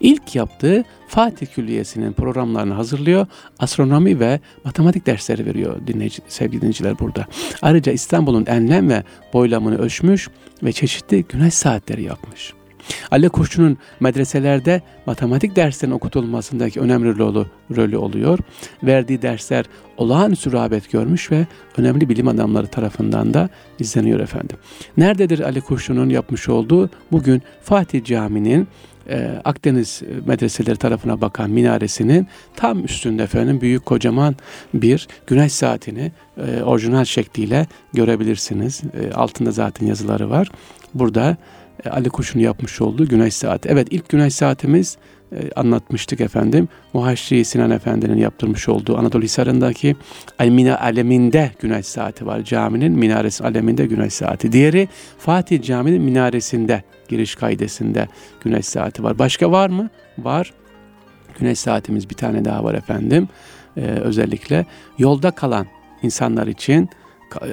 İlk 0.00 0.36
yaptığı 0.36 0.84
Fatih 1.08 1.46
Külliyesi'nin 1.46 2.12
programlarını 2.12 2.74
hazırlıyor. 2.74 3.26
Astronomi 3.58 4.20
ve 4.20 4.40
matematik 4.64 5.06
dersleri 5.06 5.46
veriyor 5.46 5.86
dinleyici, 5.86 6.22
sevgili 6.28 6.60
dinleyiciler 6.60 6.98
burada. 6.98 7.26
Ayrıca 7.62 7.92
İstanbul'un 7.92 8.46
enlem 8.46 8.88
ve 8.88 9.04
boylamını 9.32 9.78
ölçmüş 9.78 10.28
ve 10.62 10.72
çeşitli 10.72 11.24
güneş 11.24 11.54
saatleri 11.54 12.02
yapmış. 12.02 12.59
Ali 13.10 13.28
Kuşçu'nun 13.28 13.78
medreselerde 14.00 14.82
matematik 15.06 15.56
derslerin 15.56 15.92
okutulmasındaki 15.92 16.80
önemli 16.80 17.18
rolü, 17.18 17.46
rolü 17.76 17.96
oluyor. 17.96 18.38
Verdiği 18.82 19.22
dersler 19.22 19.64
olağanüstü 19.96 20.52
rağbet 20.52 20.90
görmüş 20.90 21.32
ve 21.32 21.46
önemli 21.76 22.08
bilim 22.08 22.28
adamları 22.28 22.66
tarafından 22.66 23.34
da 23.34 23.48
izleniyor 23.78 24.20
efendim. 24.20 24.56
Nerededir 24.96 25.40
Ali 25.40 25.60
Kuşçu'nun 25.60 26.08
yapmış 26.08 26.48
olduğu? 26.48 26.90
Bugün 27.12 27.42
Fatih 27.62 28.04
Camii'nin 28.04 28.68
e, 29.08 29.40
Akdeniz 29.44 30.02
medreseleri 30.26 30.76
tarafına 30.76 31.20
bakan 31.20 31.50
minaresinin 31.50 32.26
tam 32.56 32.84
üstünde 32.84 33.22
efendim 33.22 33.60
büyük 33.60 33.86
kocaman 33.86 34.36
bir 34.74 35.08
güneş 35.26 35.52
saatini 35.52 36.12
e, 36.36 36.62
orijinal 36.62 37.04
şekliyle 37.04 37.66
görebilirsiniz. 37.92 38.82
E, 39.00 39.12
altında 39.12 39.50
zaten 39.50 39.86
yazıları 39.86 40.30
var. 40.30 40.48
Burada 40.94 41.36
Ali 41.90 42.08
Kuş'un 42.08 42.40
yapmış 42.40 42.80
olduğu 42.80 43.08
güneş 43.08 43.34
saati. 43.34 43.68
Evet 43.68 43.88
ilk 43.90 44.08
güneş 44.08 44.34
saatimiz 44.34 44.96
e, 45.32 45.50
anlatmıştık 45.56 46.20
efendim. 46.20 46.68
Muhaşri 46.92 47.44
Sinan 47.44 47.70
Efendi'nin 47.70 48.16
yaptırmış 48.16 48.68
olduğu 48.68 48.98
Anadolu 48.98 49.22
Hisarı'ndaki 49.22 49.96
Almina 50.38 50.78
aleminde 50.78 51.50
güneş 51.60 51.86
saati 51.86 52.26
var. 52.26 52.44
Caminin 52.44 52.92
minaresi 52.92 53.44
aleminde 53.44 53.86
güneş 53.86 54.12
saati. 54.12 54.52
Diğeri 54.52 54.88
Fatih 55.18 55.62
Camii'nin 55.62 56.02
minaresinde 56.02 56.82
giriş 57.08 57.34
kaidesinde 57.34 58.08
güneş 58.40 58.66
saati 58.66 59.02
var. 59.02 59.18
Başka 59.18 59.50
var 59.50 59.68
mı? 59.68 59.90
Var. 60.18 60.52
Güneş 61.38 61.58
saatimiz 61.58 62.10
bir 62.10 62.14
tane 62.14 62.44
daha 62.44 62.64
var 62.64 62.74
efendim. 62.74 63.28
Ee, 63.76 63.80
özellikle 63.80 64.66
yolda 64.98 65.30
kalan 65.30 65.66
insanlar 66.02 66.46
için 66.46 66.88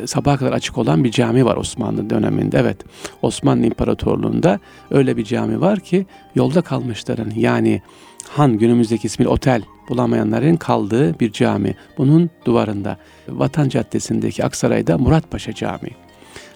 sabaha 0.06 0.38
kadar 0.38 0.52
açık 0.52 0.78
olan 0.78 1.04
bir 1.04 1.12
cami 1.12 1.46
var 1.46 1.58
Osmanlı 1.58 2.10
döneminde. 2.10 2.58
Evet 2.60 2.78
Osmanlı 3.22 3.66
İmparatorluğu'nda 3.66 4.60
öyle 4.92 5.18
bir 5.18 5.24
cami 5.24 5.62
var 5.62 5.80
ki 5.80 6.06
yolda 6.36 6.62
kalmışların 6.62 7.32
yani 7.36 7.82
han 8.30 8.58
günümüzdeki 8.58 9.08
ismi 9.08 9.28
otel 9.28 9.62
bulamayanların 9.90 10.56
kaldığı 10.56 11.20
bir 11.20 11.32
cami. 11.32 11.76
Bunun 11.98 12.30
duvarında 12.46 12.98
Vatan 13.30 13.70
Caddesi'ndeki 13.70 14.46
Aksaray'da 14.46 14.98
Muratpaşa 14.98 15.54
Camii. 15.54 16.08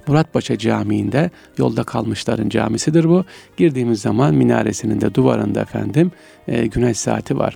Muratpaşa 0.08 0.58
Camii'nde 0.58 1.30
yolda 1.58 1.84
kalmışların 1.84 2.50
camisidir 2.50 3.10
bu. 3.10 3.26
Girdiğimiz 3.58 4.02
zaman 4.02 4.36
minaresinin 4.36 5.02
de 5.02 5.16
duvarında 5.16 5.62
efendim 5.62 6.12
e, 6.48 6.68
güneş 6.68 6.98
saati 6.98 7.38
var. 7.38 7.56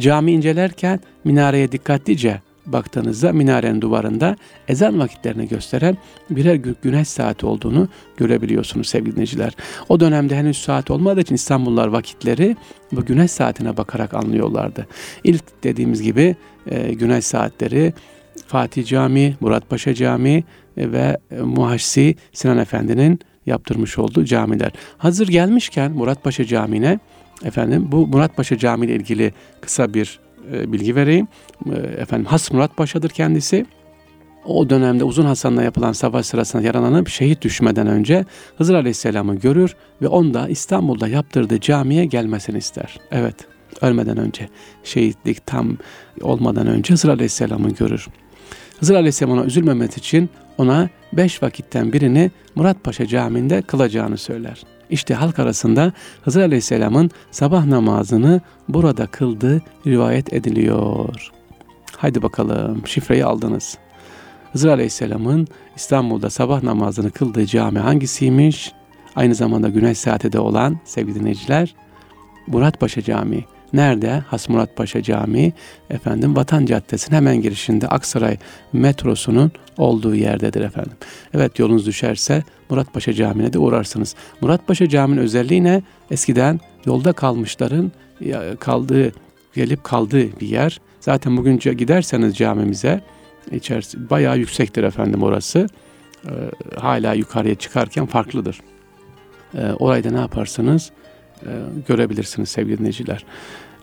Cami 0.00 0.32
incelerken 0.32 1.00
minareye 1.24 1.72
dikkatlice 1.72 2.40
baktığınızda 2.66 3.32
minarenin 3.32 3.80
duvarında 3.80 4.36
ezan 4.68 4.98
vakitlerini 4.98 5.48
gösteren 5.48 5.96
birer 6.30 6.54
güneş 6.82 7.08
saati 7.08 7.46
olduğunu 7.46 7.88
görebiliyorsunuz 8.16 8.88
sevgili 8.88 9.12
dinleyiciler. 9.12 9.52
O 9.88 10.00
dönemde 10.00 10.36
henüz 10.36 10.58
saat 10.58 10.90
olmadığı 10.90 11.20
için 11.20 11.34
İstanbullular 11.34 11.88
vakitleri 11.88 12.56
bu 12.92 13.04
güneş 13.04 13.30
saatine 13.30 13.76
bakarak 13.76 14.14
anlıyorlardı. 14.14 14.86
İlk 15.24 15.64
dediğimiz 15.64 16.02
gibi 16.02 16.36
e, 16.66 16.94
güneş 16.94 17.24
saatleri 17.24 17.94
Fatih 18.46 18.86
Camii, 18.86 19.36
Muratpaşa 19.40 19.94
Camii 19.94 20.44
e, 20.76 20.92
ve 20.92 21.18
Muhaşsi 21.40 22.16
Sinan 22.32 22.58
Efendi'nin 22.58 23.20
yaptırmış 23.46 23.98
olduğu 23.98 24.24
camiler. 24.24 24.72
Hazır 24.98 25.28
gelmişken 25.28 25.92
Muratpaşa 25.92 26.44
Camii'ne 26.44 26.98
efendim 27.44 27.88
bu 27.92 28.06
Muratpaşa 28.06 28.58
Camii 28.58 28.86
ile 28.86 28.94
ilgili 28.94 29.32
kısa 29.60 29.94
bir 29.94 30.20
e, 30.52 30.72
bilgi 30.72 30.96
vereyim. 30.96 31.28
E, 31.72 31.76
efendim 31.76 32.26
Has 32.26 32.52
Murat 32.52 32.76
Paşa'dır 32.76 33.10
kendisi. 33.10 33.66
O 34.44 34.70
dönemde 34.70 35.04
Uzun 35.04 35.24
Hasan'la 35.24 35.62
yapılan 35.62 35.92
savaş 35.92 36.26
sırasında 36.26 36.62
yaralanıp 36.62 37.08
şehit 37.08 37.42
düşmeden 37.42 37.86
önce 37.86 38.24
Hızır 38.58 38.74
Aleyhisselam'ı 38.74 39.34
görür 39.34 39.76
ve 40.02 40.08
onda 40.08 40.48
İstanbul'da 40.48 41.08
yaptırdığı 41.08 41.60
camiye 41.60 42.04
gelmesini 42.04 42.58
ister. 42.58 43.00
Evet, 43.10 43.36
ölmeden 43.80 44.16
önce, 44.16 44.48
şehitlik 44.84 45.46
tam 45.46 45.76
olmadan 46.22 46.66
önce 46.66 46.92
Hızır 46.92 47.08
Aleyhisselam'ı 47.08 47.70
görür. 47.70 48.08
Hızır 48.80 48.94
Aleyhisselam 48.94 49.38
ona 49.38 49.44
üzülmemek 49.44 49.96
için 49.96 50.30
ona 50.58 50.88
beş 51.12 51.42
vakitten 51.42 51.92
birini 51.92 52.30
Murat 52.54 52.84
Paşa 52.84 53.06
Camii'nde 53.06 53.62
kılacağını 53.62 54.18
söyler. 54.18 54.62
İşte 54.90 55.14
halk 55.14 55.38
arasında 55.38 55.92
Hızır 56.22 56.40
Aleyhisselam'ın 56.40 57.10
sabah 57.30 57.66
namazını 57.66 58.40
burada 58.68 59.06
kıldığı 59.06 59.62
rivayet 59.86 60.32
ediliyor. 60.32 61.32
Haydi 61.96 62.22
bakalım 62.22 62.86
şifreyi 62.86 63.24
aldınız. 63.24 63.78
Hızır 64.52 64.68
Aleyhisselam'ın 64.68 65.48
İstanbul'da 65.76 66.30
sabah 66.30 66.62
namazını 66.62 67.10
kıldığı 67.10 67.46
cami 67.46 67.78
hangisiymiş? 67.78 68.72
Aynı 69.16 69.34
zamanda 69.34 69.68
güneş 69.68 69.98
saati 69.98 70.32
de 70.32 70.38
olan 70.38 70.78
sevgili 70.84 71.14
dinleyiciler 71.20 71.74
Muratpaşa 72.46 73.02
Camii. 73.02 73.44
Nerede? 73.76 74.10
Hasmurat 74.10 74.76
Paşa 74.76 75.02
Camii, 75.02 75.52
efendim 75.90 76.36
Vatan 76.36 76.66
Caddesi'nin 76.66 77.16
hemen 77.16 77.42
girişinde 77.42 77.88
Aksaray 77.88 78.36
metrosunun 78.72 79.52
olduğu 79.78 80.14
yerdedir 80.14 80.60
efendim. 80.60 80.96
Evet 81.34 81.58
yolunuz 81.58 81.86
düşerse 81.86 82.42
Murat 82.70 82.94
Paşa 82.94 83.12
Camii'ne 83.12 83.52
de 83.52 83.58
uğrarsınız. 83.58 84.14
Murat 84.40 84.66
Paşa 84.66 84.88
Camii'nin 84.88 85.20
özelliği 85.20 85.64
ne? 85.64 85.82
Eskiden 86.10 86.60
yolda 86.86 87.12
kalmışların 87.12 87.92
kaldığı, 88.60 89.12
gelip 89.54 89.84
kaldığı 89.84 90.40
bir 90.40 90.48
yer. 90.48 90.80
Zaten 91.00 91.36
bugün 91.36 91.58
giderseniz 91.58 92.36
camimize 92.36 93.00
içerisi 93.52 94.10
bayağı 94.10 94.38
yüksektir 94.38 94.84
efendim 94.84 95.22
orası. 95.22 95.66
Ee, 96.26 96.30
hala 96.76 97.14
yukarıya 97.14 97.54
çıkarken 97.54 98.06
farklıdır. 98.06 98.60
Ee, 99.54 99.72
orayı 99.78 100.04
da 100.04 100.10
ne 100.10 100.18
yaparsınız? 100.18 100.90
Ee, 101.42 101.48
görebilirsiniz 101.88 102.48
sevgili 102.48 102.78
dinleyiciler. 102.78 103.24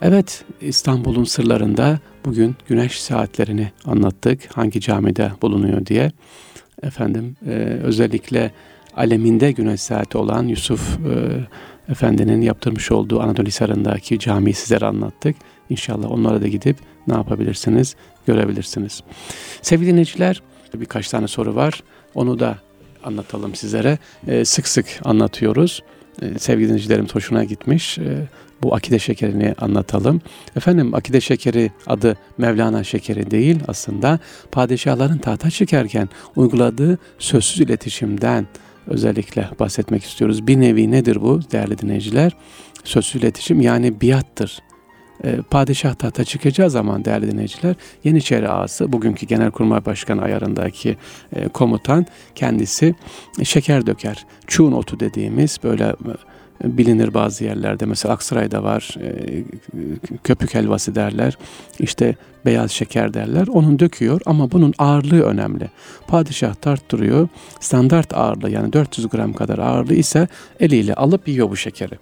Evet 0.06 0.46
İstanbul'un 0.62 1.24
sırlarında 1.24 2.00
bugün 2.26 2.56
güneş 2.68 3.02
saatlerini 3.02 3.72
anlattık. 3.86 4.58
Hangi 4.58 4.82
camide 4.82 5.32
bulunuyor 5.42 5.86
diye. 5.86 6.12
Efendim 6.84 7.36
e, 7.48 7.52
özellikle 7.84 8.52
aleminde 8.96 9.52
güneş 9.52 9.82
saati 9.82 10.18
olan 10.18 10.48
Yusuf 10.48 11.00
e, 11.00 11.92
Efendi'nin 11.92 12.42
yaptırmış 12.42 12.92
olduğu 12.92 13.22
Anadolu 13.22 13.48
Hisarı'ndaki 13.48 14.20
camiyi 14.20 14.54
sizlere 14.54 14.86
anlattık. 14.86 15.36
İnşallah 15.70 16.12
onlara 16.12 16.42
da 16.42 16.48
gidip 16.48 16.78
ne 17.08 17.14
yapabilirsiniz 17.14 17.96
görebilirsiniz. 18.28 19.04
Sevgili 19.62 19.90
dinleyiciler 19.90 20.42
birkaç 20.74 21.10
tane 21.10 21.28
soru 21.28 21.56
var. 21.56 21.84
Onu 22.16 22.40
da 22.40 22.58
anlatalım 23.04 23.56
sizlere. 23.56 23.98
E, 24.28 24.46
sık 24.46 24.68
sık 24.68 24.86
anlatıyoruz. 25.04 25.84
E, 26.22 26.40
sevgili 26.40 26.68
dinleyicilerim 26.68 27.08
hoşuna 27.14 27.44
gitmiş. 27.44 27.98
E, 27.98 28.28
bu 28.64 28.76
akide 28.76 29.00
şekerini 29.00 29.56
anlatalım. 29.62 30.22
Efendim 30.56 30.96
akide 30.96 31.22
şekeri 31.22 31.72
adı 31.88 32.18
Mevlana 32.38 32.84
şekeri 32.84 33.32
değil 33.32 33.60
aslında 33.68 34.20
padişahların 34.52 35.18
tahta 35.18 35.50
çıkarken 35.50 36.10
uyguladığı 36.36 36.98
sözsüz 37.20 37.62
iletişimden 37.62 38.48
özellikle 38.88 39.50
bahsetmek 39.60 40.04
istiyoruz. 40.04 40.48
Bir 40.48 40.62
nevi 40.62 40.92
nedir 40.92 41.22
bu 41.22 41.40
değerli 41.52 41.78
dinleyiciler? 41.78 42.32
Sözsüz 42.84 43.22
iletişim 43.22 43.62
yani 43.62 44.02
biattır. 44.02 44.60
Ee, 45.24 45.38
padişah 45.50 45.96
tahta 45.96 46.24
çıkacağı 46.24 46.70
zaman 46.70 47.06
değerli 47.06 47.32
dinleyiciler 47.32 47.76
Yeniçeri 48.04 48.50
ağası 48.50 48.92
bugünkü 48.92 49.26
Genelkurmay 49.26 49.86
Başkanı 49.86 50.22
ayarındaki 50.22 50.98
e, 51.36 51.48
komutan 51.48 52.06
kendisi 52.36 52.96
şeker 53.44 53.86
döker. 53.86 54.26
Çuğun 54.48 54.72
otu 54.72 55.00
dediğimiz 55.00 55.58
böyle 55.64 55.96
bilinir 56.64 57.14
bazı 57.14 57.44
yerlerde. 57.44 57.86
Mesela 57.86 58.14
Aksaray'da 58.14 58.64
var 58.64 58.98
köpük 60.24 60.54
helvası 60.54 60.96
derler 60.96 61.38
işte 61.80 62.16
beyaz 62.46 62.72
şeker 62.72 63.14
derler. 63.14 63.48
Onun 63.48 63.80
döküyor 63.80 64.22
ama 64.26 64.52
bunun 64.52 64.74
ağırlığı 64.78 65.22
önemli. 65.22 65.70
Padişah 66.08 66.54
tarttırıyor 66.54 67.28
standart 67.60 68.14
ağırlığı 68.14 68.50
yani 68.50 68.74
400 68.74 69.10
gram 69.10 69.34
kadar 69.34 69.58
ağırlığı 69.58 69.94
ise 69.94 70.28
eliyle 70.60 70.94
alıp 70.94 71.28
yiyor 71.28 71.50
bu 71.50 71.56
şekeri. 71.56 71.96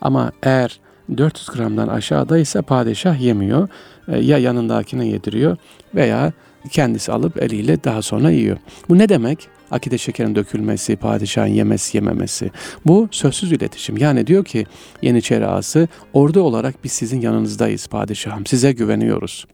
Ama 0.00 0.32
eğer 0.42 0.80
400 1.16 1.48
gramdan 1.48 1.88
aşağıda 1.88 2.38
ise 2.38 2.62
padişah 2.62 3.20
yemiyor. 3.20 3.68
E, 4.08 4.18
ya 4.18 4.38
yanındakine 4.38 5.06
yediriyor 5.06 5.56
veya 5.94 6.32
kendisi 6.70 7.12
alıp 7.12 7.42
eliyle 7.42 7.84
daha 7.84 8.02
sonra 8.02 8.30
yiyor. 8.30 8.56
Bu 8.88 8.98
ne 8.98 9.08
demek? 9.08 9.48
Akide 9.70 9.98
şekerin 9.98 10.34
dökülmesi, 10.34 10.96
padişahın 10.96 11.46
yemesi 11.46 11.96
yememesi. 11.96 12.50
Bu 12.86 13.08
sözsüz 13.10 13.52
iletişim. 13.52 13.96
Yani 13.96 14.26
diyor 14.26 14.44
ki 14.44 14.66
Yeniçeri 15.02 15.46
ağası 15.46 15.88
ordu 16.12 16.42
olarak 16.42 16.84
biz 16.84 16.92
sizin 16.92 17.20
yanınızdayız 17.20 17.86
padişahım. 17.86 18.46
Size 18.46 18.72
güveniyoruz. 18.72 19.46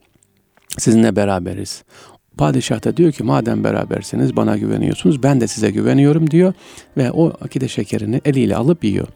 Sizinle 0.79 1.17
beraberiz. 1.17 1.85
Padişah 2.39 2.85
da 2.85 2.97
diyor 2.97 3.13
ki 3.13 3.23
madem 3.23 3.65
berabersiniz 3.65 4.37
bana 4.37 4.57
güveniyorsunuz 4.57 5.23
ben 5.23 5.41
de 5.41 5.47
size 5.47 5.71
güveniyorum 5.71 6.31
diyor 6.31 6.55
ve 6.97 7.13
o 7.13 7.33
akide 7.41 7.69
şekerini 7.69 8.21
eliyle 8.25 8.57
alıp 8.57 8.85
yiyor. 8.85 9.09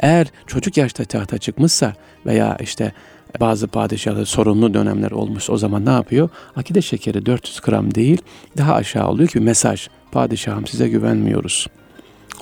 Eğer 0.00 0.26
çocuk 0.46 0.76
yaşta 0.76 1.04
tahta 1.04 1.38
çıkmışsa 1.38 1.94
veya 2.26 2.56
işte 2.60 2.92
bazı 3.40 3.68
padişahlar 3.68 4.24
sorunlu 4.24 4.74
dönemler 4.74 5.10
olmuş 5.10 5.50
o 5.50 5.56
zaman 5.56 5.86
ne 5.86 5.90
yapıyor? 5.90 6.28
Akide 6.56 6.82
şekeri 6.82 7.26
400 7.26 7.60
gram 7.60 7.94
değil 7.94 8.22
daha 8.56 8.74
aşağı 8.74 9.08
oluyor 9.08 9.28
ki 9.28 9.40
mesaj 9.40 9.88
padişahım 10.12 10.66
size 10.66 10.88
güvenmiyoruz. 10.88 11.66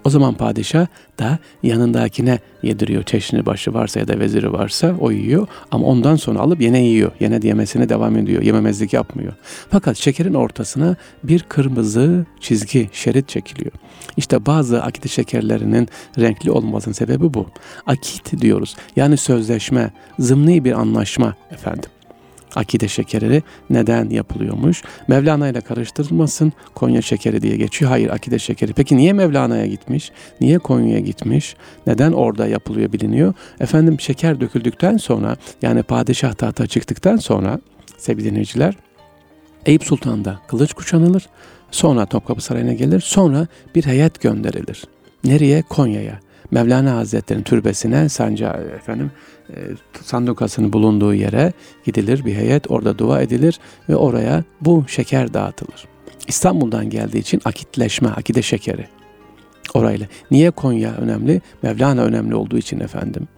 O 0.05 0.11
zaman 0.11 0.35
padişah 0.35 0.87
da 1.19 1.39
yanındakine 1.63 2.39
yediriyor. 2.63 3.03
Çeşni 3.03 3.47
başı 3.47 3.75
varsa 3.75 4.01
ya 4.01 4.09
da 4.09 4.19
veziri 4.19 4.53
varsa 4.53 4.95
o 5.01 5.11
yiyor. 5.11 5.47
Ama 5.71 5.87
ondan 5.87 6.17
sonra 6.17 6.39
alıp 6.39 6.61
yine 6.61 6.85
yiyor. 6.85 7.13
Yine 7.21 7.41
yemesine 7.43 7.89
devam 7.89 8.17
ediyor. 8.17 8.43
Yememezlik 8.43 8.93
yapmıyor. 8.93 9.33
Fakat 9.71 9.97
şekerin 9.97 10.35
ortasına 10.35 10.97
bir 11.25 11.43
kırmızı 11.43 12.27
çizgi, 12.41 12.91
şerit 12.93 13.29
çekiliyor. 13.29 13.73
İşte 14.17 14.47
bazı 14.47 14.83
akit 14.83 15.11
şekerlerinin 15.11 15.89
renkli 16.19 16.51
olmasının 16.51 16.95
sebebi 16.95 17.35
bu. 17.35 17.47
Akit 17.87 18.41
diyoruz. 18.41 18.77
Yani 18.97 19.17
sözleşme, 19.17 19.91
zımni 20.19 20.65
bir 20.65 20.73
anlaşma 20.73 21.35
efendim 21.51 21.91
akide 22.57 22.89
şekeri 22.89 23.43
neden 23.71 24.11
yapılıyormuş? 24.11 24.83
Mevlana 25.09 25.49
ile 25.49 25.61
karıştırılmasın 25.61 26.53
Konya 26.75 27.03
şekeri 27.03 27.43
diye 27.43 27.57
geçiyor. 27.57 27.91
Hayır 27.91 28.11
akide 28.11 28.39
şekeri. 28.39 28.73
Peki 28.73 28.97
niye 28.97 29.13
Mevlana'ya 29.13 29.67
gitmiş? 29.67 30.13
Niye 30.41 30.59
Konya'ya 30.59 31.01
gitmiş? 31.01 31.57
Neden 31.87 32.13
orada 32.13 32.47
yapılıyor 32.47 32.93
biliniyor? 32.93 33.35
Efendim 33.61 34.01
şeker 34.01 34.41
döküldükten 34.41 34.97
sonra 34.97 35.37
yani 35.63 35.83
padişah 35.83 36.33
tahta 36.33 36.67
çıktıktan 36.67 37.17
sonra 37.17 37.61
sevgili 37.99 38.31
dinleyiciler 38.31 38.75
Eyüp 39.67 39.85
Sultan'da 39.85 40.39
kılıç 40.49 40.73
kuşanılır. 40.73 41.29
Sonra 41.71 42.07
Topkapı 42.07 42.41
Sarayı'na 42.41 42.73
gelir. 42.73 43.01
Sonra 43.01 43.47
bir 43.75 43.87
heyet 43.87 44.21
gönderilir. 44.21 44.85
Nereye? 45.25 45.63
Konya'ya. 45.63 46.21
Mevlana 46.51 46.97
Hazretleri'nin 46.97 47.45
türbesine 47.45 48.09
sancağı 48.09 48.61
efendim 48.61 49.11
e, 49.51 49.57
sandukasının 50.03 50.73
bulunduğu 50.73 51.15
yere 51.15 51.53
gidilir 51.85 52.25
bir 52.25 52.35
heyet 52.35 52.71
orada 52.71 52.99
dua 52.99 53.23
edilir 53.23 53.61
ve 53.89 53.97
oraya 53.97 54.45
bu 54.61 54.85
şeker 54.89 55.35
dağıtılır. 55.35 55.89
İstanbul'dan 56.29 56.91
geldiği 56.91 57.19
için 57.19 57.41
akitleşme, 57.45 58.09
akide 58.09 58.43
şekeri 58.43 58.87
orayla. 59.75 60.07
Niye 60.31 60.51
Konya 60.51 60.93
önemli? 60.93 61.43
Mevlana 61.63 62.03
önemli 62.03 62.35
olduğu 62.35 62.59
için 62.59 62.81
efendim. 62.81 63.29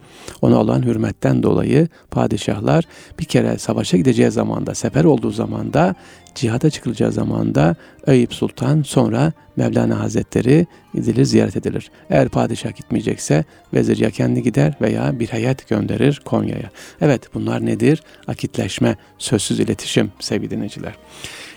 Ona 0.43 0.61
olan 0.61 0.83
hürmetten 0.83 1.43
dolayı 1.43 1.89
padişahlar 2.11 2.85
bir 3.19 3.25
kere 3.25 3.59
savaşa 3.59 3.97
gideceği 3.97 4.31
zamanda, 4.31 4.75
sefer 4.75 5.05
olduğu 5.05 5.31
zamanda, 5.31 5.95
cihada 6.35 6.71
çıkılacağı 6.71 7.13
zamanda 7.13 7.77
Eyüp 8.07 8.35
Sultan 8.35 8.83
sonra 8.83 9.33
Mevlana 9.57 10.01
Hazretleri 10.01 10.67
gidilir, 10.95 11.25
ziyaret 11.25 11.57
edilir. 11.57 11.91
Eğer 12.11 12.29
padişah 12.29 12.77
gitmeyecekse 12.77 13.45
vezir 13.75 13.99
ya 13.99 14.11
kendi 14.11 14.43
gider 14.43 14.75
veya 14.81 15.21
bir 15.21 15.29
heyet 15.29 15.69
gönderir 15.69 16.23
Konya'ya. 16.25 16.71
Evet 17.01 17.35
bunlar 17.35 17.67
nedir? 17.67 18.03
Akitleşme, 18.27 18.97
sözsüz 19.19 19.61
iletişim 19.61 20.13
sevgili 20.21 20.51
dinleyiciler. 20.51 20.95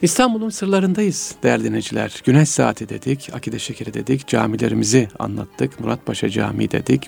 İstanbul'un 0.01 0.49
sırlarındayız 0.49 1.35
değerli 1.43 1.63
dinleyiciler. 1.63 2.21
Güneş 2.25 2.49
saati 2.49 2.89
dedik, 2.89 3.29
akide 3.33 3.59
şekeri 3.59 3.93
dedik, 3.93 4.27
camilerimizi 4.27 5.07
anlattık, 5.19 5.79
Muratpaşa 5.79 6.29
Camii 6.29 6.71
dedik. 6.71 7.07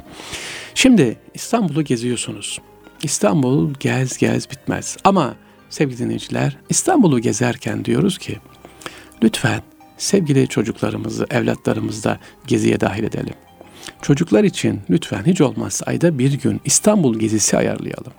Şimdi 0.76 1.18
İstanbul'u 1.34 1.84
geziyorsunuz. 1.84 2.60
İstanbul 3.04 3.74
gez 3.80 4.18
gez 4.18 4.52
bitmez. 4.52 4.98
Ama 5.04 5.36
sevgili 5.70 5.98
dinleyiciler 5.98 6.58
İstanbul'u 6.70 7.20
gezerken 7.20 7.86
diyoruz 7.86 8.18
ki 8.18 8.38
lütfen 9.24 9.62
sevgili 9.98 10.48
çocuklarımızı, 10.48 11.26
evlatlarımızı 11.32 12.04
da 12.04 12.20
geziye 12.48 12.80
dahil 12.80 13.04
edelim. 13.04 13.34
Çocuklar 14.02 14.44
için 14.44 14.82
lütfen 14.90 15.24
hiç 15.26 15.42
olmazsa 15.42 15.86
ayda 15.86 16.20
bir 16.20 16.34
gün 16.34 16.62
İstanbul 16.66 17.20
gezisi 17.20 17.58
ayarlayalım. 17.58 18.14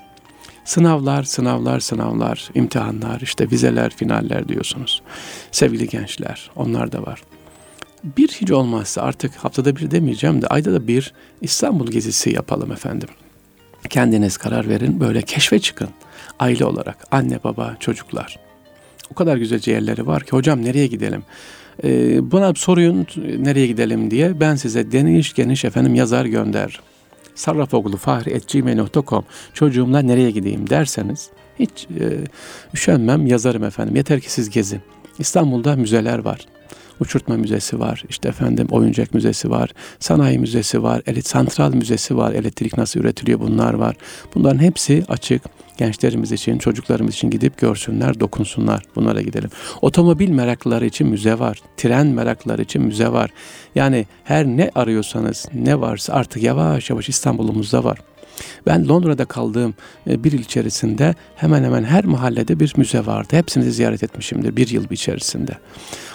Sınavlar, 0.64 1.22
sınavlar, 1.22 1.80
sınavlar, 1.80 2.50
imtihanlar, 2.54 3.20
işte 3.20 3.50
vizeler, 3.50 3.90
finaller 3.96 4.48
diyorsunuz. 4.48 5.02
Sevgili 5.50 5.88
gençler, 5.88 6.50
onlar 6.56 6.92
da 6.92 7.02
var. 7.02 7.22
Bir 8.04 8.28
hiç 8.28 8.50
olmazsa 8.50 9.02
artık 9.02 9.34
haftada 9.34 9.76
bir 9.76 9.90
demeyeceğim 9.90 10.42
de 10.42 10.46
ayda 10.46 10.72
da 10.72 10.88
bir 10.88 11.14
İstanbul 11.40 11.86
gezisi 11.86 12.30
yapalım 12.30 12.72
efendim. 12.72 13.08
Kendiniz 13.88 14.36
karar 14.36 14.68
verin, 14.68 15.00
böyle 15.00 15.22
keşfe 15.22 15.58
çıkın. 15.58 15.88
Aile 16.38 16.64
olarak, 16.64 16.96
anne, 17.10 17.38
baba, 17.44 17.76
çocuklar. 17.80 18.38
O 19.10 19.14
kadar 19.14 19.36
güzel 19.36 19.60
yerleri 19.66 20.06
var 20.06 20.24
ki 20.24 20.30
hocam 20.30 20.64
nereye 20.64 20.86
gidelim? 20.86 21.22
Ee, 21.84 22.32
bana 22.32 22.54
soruyun 22.54 23.06
nereye 23.38 23.66
gidelim 23.66 24.10
diye 24.10 24.40
ben 24.40 24.54
size 24.54 24.82
geniş 24.82 25.34
geniş 25.34 25.64
efendim 25.64 25.94
yazar 25.94 26.24
gönderirim 26.24 26.80
sarrafoğlu.fahri.gmail.com 27.36 29.24
çocuğumla 29.54 29.98
nereye 29.98 30.30
gideyim 30.30 30.70
derseniz 30.70 31.30
hiç 31.58 31.86
e, 32.00 32.04
üşenmem 32.74 33.26
yazarım 33.26 33.64
efendim. 33.64 33.96
Yeter 33.96 34.20
ki 34.20 34.32
siz 34.32 34.50
gezin. 34.50 34.80
İstanbul'da 35.18 35.76
müzeler 35.76 36.18
var. 36.18 36.46
Uçurtma 37.00 37.36
Müzesi 37.36 37.80
var, 37.80 38.04
işte 38.08 38.28
efendim 38.28 38.66
oyuncak 38.70 39.14
müzesi 39.14 39.50
var, 39.50 39.70
sanayi 39.98 40.38
müzesi 40.38 40.82
var, 40.82 41.02
elit 41.06 41.26
santral 41.26 41.74
müzesi 41.74 42.16
var, 42.16 42.32
elektrik 42.32 42.78
nasıl 42.78 43.00
üretiliyor 43.00 43.40
bunlar 43.40 43.74
var. 43.74 43.96
Bunların 44.34 44.58
hepsi 44.58 45.04
açık 45.08 45.42
gençlerimiz 45.76 46.32
için, 46.32 46.58
çocuklarımız 46.58 47.14
için 47.14 47.30
gidip 47.30 47.58
görsünler, 47.58 48.20
dokunsunlar. 48.20 48.82
Bunlara 48.96 49.22
gidelim. 49.22 49.50
Otomobil 49.82 50.30
meraklıları 50.30 50.86
için 50.86 51.08
müze 51.08 51.38
var. 51.38 51.60
Tren 51.76 52.06
meraklıları 52.06 52.62
için 52.62 52.82
müze 52.82 53.12
var. 53.12 53.30
Yani 53.74 54.06
her 54.24 54.46
ne 54.46 54.70
arıyorsanız, 54.74 55.46
ne 55.54 55.80
varsa 55.80 56.12
artık 56.12 56.42
yavaş 56.42 56.90
yavaş 56.90 57.08
İstanbul'umuzda 57.08 57.84
var. 57.84 57.98
Ben 58.66 58.88
Londra'da 58.88 59.24
kaldığım 59.24 59.74
e, 60.10 60.24
bir 60.24 60.32
yıl 60.32 60.40
içerisinde 60.40 61.14
hemen 61.36 61.64
hemen 61.64 61.84
her 61.84 62.04
mahallede 62.04 62.60
bir 62.60 62.72
müze 62.76 63.06
vardı. 63.06 63.28
Hepsini 63.30 63.64
ziyaret 63.64 64.02
etmişimdir 64.02 64.56
bir 64.56 64.68
yıl 64.68 64.90
içerisinde 64.90 65.52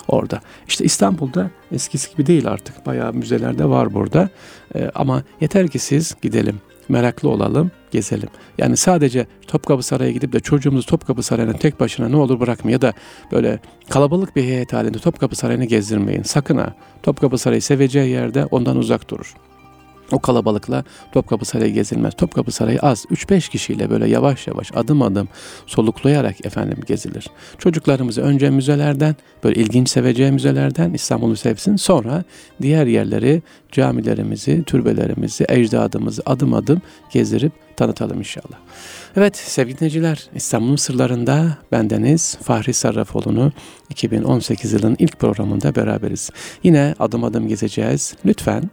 orada. 0.07 0.41
İşte 0.67 0.86
İstanbul'da 0.86 1.49
eskisi 1.71 2.12
gibi 2.12 2.25
değil 2.25 2.47
artık. 2.47 2.86
Bayağı 2.86 3.13
müzeler 3.13 3.57
de 3.57 3.65
var 3.65 3.93
burada. 3.93 4.29
Ee, 4.75 4.91
ama 4.95 5.23
yeter 5.41 5.67
ki 5.67 5.79
siz 5.79 6.15
gidelim 6.21 6.62
meraklı 6.89 7.29
olalım, 7.29 7.71
gezelim. 7.91 8.29
Yani 8.57 8.77
sadece 8.77 9.27
Topkapı 9.47 9.84
Sarayı'na 9.84 10.13
gidip 10.13 10.34
de 10.34 10.39
çocuğumuzu 10.39 10.88
Topkapı 10.88 11.23
Sarayı'na 11.23 11.53
tek 11.53 11.79
başına 11.79 12.10
ne 12.10 12.15
olur 12.15 12.39
bırakmayın 12.39 12.77
ya 12.77 12.81
da 12.81 12.93
böyle 13.31 13.60
kalabalık 13.89 14.36
bir 14.36 14.43
heyet 14.43 14.73
halinde 14.73 14.99
Topkapı 14.99 15.36
Sarayı'nı 15.36 15.65
gezdirmeyin. 15.65 16.23
Sakın 16.23 16.57
ha. 16.57 16.73
Topkapı 17.03 17.38
Sarayı 17.38 17.62
seveceği 17.62 18.10
yerde 18.10 18.45
ondan 18.45 18.77
uzak 18.77 19.10
durur. 19.10 19.36
O 20.12 20.19
kalabalıkla 20.19 20.84
Topkapı 21.12 21.45
Sarayı 21.45 21.74
gezilmez. 21.74 22.13
Topkapı 22.13 22.52
Sarayı 22.52 22.80
az. 22.80 23.06
3-5 23.06 23.50
kişiyle 23.50 23.89
böyle 23.89 24.10
yavaş 24.10 24.47
yavaş 24.47 24.71
adım 24.76 25.02
adım 25.02 25.28
soluklayarak 25.67 26.45
efendim 26.45 26.78
gezilir. 26.88 27.28
Çocuklarımızı 27.58 28.21
önce 28.21 28.50
müzelerden 28.50 29.15
böyle 29.43 29.62
ilginç 29.62 29.89
seveceği 29.89 30.32
müzelerden 30.32 30.93
İstanbul'u 30.93 31.36
sevsin. 31.36 31.76
Sonra 31.76 32.24
diğer 32.62 32.86
yerleri 32.86 33.41
camilerimizi, 33.71 34.63
türbelerimizi, 34.63 35.45
ecdadımızı 35.50 36.21
adım 36.26 36.54
adım 36.54 36.82
gezdirip 37.12 37.52
tanıtalım 37.78 38.17
inşallah. 38.17 38.58
Evet 39.15 39.38
sevgili 39.38 39.78
dinleyiciler 39.78 40.30
İstanbul'un 40.36 40.76
sırlarında 40.76 41.58
bendeniz 41.71 42.38
Fahri 42.43 42.74
Sarrafoğlu'nu 42.74 43.52
2018 43.89 44.74
yılının 44.74 44.95
ilk 45.00 45.19
programında 45.19 45.76
beraberiz. 45.76 46.30
Yine 46.63 46.95
adım 47.00 47.24
adım 47.24 47.47
gezeceğiz. 47.47 48.13
Lütfen 48.26 48.69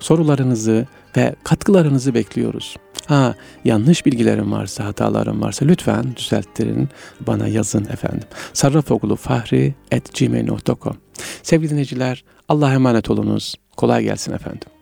sorularınızı 0.00 0.86
ve 1.16 1.34
katkılarınızı 1.44 2.14
bekliyoruz. 2.14 2.76
Ha 3.06 3.34
yanlış 3.64 4.06
bilgilerim 4.06 4.52
varsa, 4.52 4.84
hatalarım 4.84 5.42
varsa 5.42 5.64
lütfen 5.64 6.16
düzelttirin, 6.16 6.88
bana 7.20 7.48
yazın 7.48 7.84
efendim. 7.84 8.28
Sarrafoğlu 8.52 9.16
Fahri 9.16 9.74
at 9.94 10.18
gmail.com 10.18 10.96
Sevgili 11.42 11.70
dinleyiciler 11.70 12.24
Allah'a 12.48 12.74
emanet 12.74 13.10
olunuz. 13.10 13.54
Kolay 13.76 14.02
gelsin 14.02 14.32
efendim. 14.32 14.77